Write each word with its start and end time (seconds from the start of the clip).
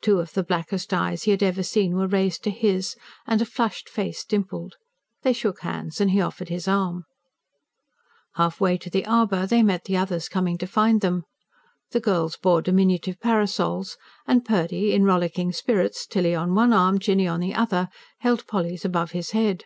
Two 0.00 0.20
of 0.20 0.32
the 0.32 0.44
blackest 0.44 0.94
eyes 0.94 1.24
he 1.24 1.32
had 1.32 1.42
ever 1.42 1.64
seen 1.64 1.96
were 1.96 2.06
raised 2.06 2.44
to 2.44 2.50
his, 2.50 2.94
and 3.26 3.42
a 3.42 3.44
flushed 3.44 3.88
face 3.88 4.24
dimpled. 4.24 4.76
They 5.22 5.32
shook 5.32 5.62
hands, 5.62 6.00
and 6.00 6.12
he 6.12 6.20
offered 6.20 6.48
his 6.50 6.68
arm. 6.68 7.02
Halfway 8.36 8.78
to 8.78 8.88
the 8.88 9.04
arbour, 9.06 9.44
they 9.44 9.64
met 9.64 9.86
the 9.86 9.96
others 9.96 10.28
coming 10.28 10.56
to 10.58 10.68
find 10.68 11.00
them. 11.00 11.24
The 11.90 11.98
girls 11.98 12.36
bore 12.36 12.62
diminutive 12.62 13.18
parasols; 13.18 13.96
and 14.24 14.44
Purdy, 14.44 14.92
in 14.94 15.02
rollicking 15.02 15.52
spirits, 15.52 16.06
Tilly 16.06 16.32
on 16.32 16.54
one 16.54 16.72
arm, 16.72 17.00
Jinny 17.00 17.26
on 17.26 17.40
the 17.40 17.56
other, 17.56 17.88
held 18.20 18.46
Polly's 18.46 18.84
above 18.84 19.10
his 19.10 19.32
head. 19.32 19.64